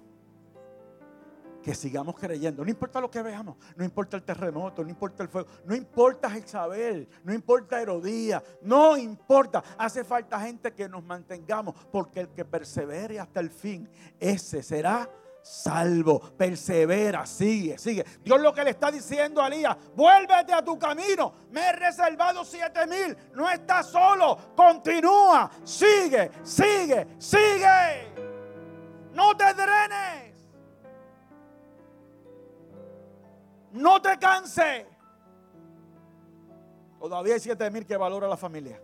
[1.62, 2.64] Que sigamos creyendo.
[2.64, 3.56] No importa lo que veamos.
[3.74, 4.84] No importa el terremoto.
[4.84, 5.48] No importa el fuego.
[5.64, 7.08] No importa Isabel.
[7.24, 8.40] No importa Herodías.
[8.62, 9.64] No importa.
[9.76, 11.74] Hace falta gente que nos mantengamos.
[11.90, 13.88] Porque el que persevere hasta el fin,
[14.20, 15.10] ese será
[15.42, 16.20] salvo.
[16.20, 18.04] Persevera, sigue, sigue.
[18.22, 21.34] Dios lo que le está diciendo a Elías, vuélvete a tu camino.
[21.50, 23.16] Me he reservado siete mil.
[23.34, 24.36] No estás solo.
[24.56, 25.50] Continúa.
[25.64, 28.15] Sigue, sigue, sigue.
[29.16, 30.34] No te drenes.
[33.72, 34.86] No te canses.
[37.00, 38.78] Todavía hay siete mil que valora la familia.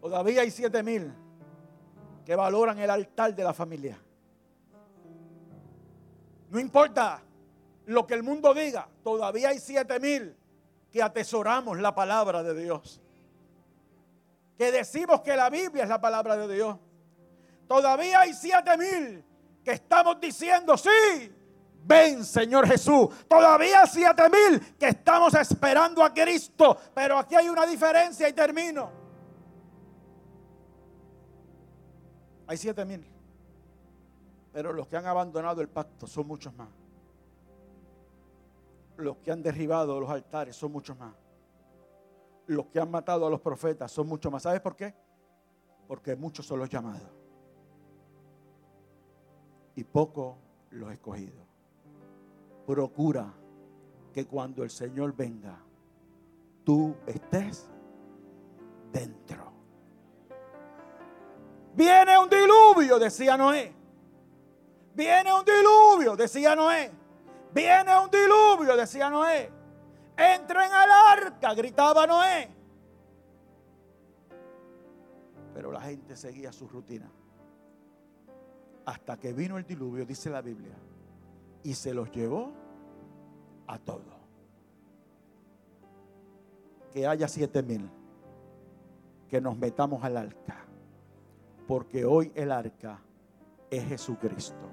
[0.00, 1.12] Todavía hay siete mil
[2.24, 3.96] que valoran el altar de la familia.
[6.50, 7.22] No importa
[7.84, 10.36] lo que el mundo diga, todavía hay siete mil
[10.90, 13.00] que atesoramos la palabra de Dios.
[14.58, 16.78] Que decimos que la Biblia es la palabra de Dios.
[17.66, 19.24] Todavía hay siete mil
[19.64, 21.32] que estamos diciendo, sí,
[21.84, 23.08] ven Señor Jesús.
[23.28, 26.76] Todavía siete mil que estamos esperando a Cristo.
[26.94, 28.90] Pero aquí hay una diferencia y termino.
[32.46, 33.04] Hay siete mil.
[34.52, 36.68] Pero los que han abandonado el pacto son muchos más.
[38.96, 41.14] Los que han derribado los altares son muchos más.
[42.46, 44.44] Los que han matado a los profetas son muchos más.
[44.44, 44.94] ¿Sabes por qué?
[45.88, 47.25] Porque muchos son los llamados
[49.76, 50.38] y poco
[50.70, 51.46] los escogidos.
[52.66, 53.32] Procura
[54.12, 55.58] que cuando el Señor venga,
[56.64, 57.68] tú estés
[58.90, 59.52] dentro.
[61.74, 63.72] Viene un diluvio, decía Noé.
[64.94, 66.90] Viene un diluvio, decía Noé.
[67.52, 69.52] Viene un diluvio, decía Noé.
[70.16, 72.50] Entren al arca, gritaba Noé.
[75.52, 77.10] Pero la gente seguía su rutina
[78.86, 80.74] hasta que vino el diluvio, dice la Biblia,
[81.64, 82.52] y se los llevó
[83.66, 84.14] a todos.
[86.92, 87.90] Que haya siete mil,
[89.28, 90.64] que nos metamos al arca,
[91.66, 93.00] porque hoy el arca
[93.70, 94.70] es Jesucristo.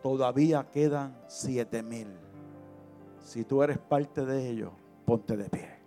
[0.00, 2.08] Todavía quedan siete mil.
[3.18, 4.72] Si tú eres parte de ellos,
[5.04, 5.79] ponte de pie.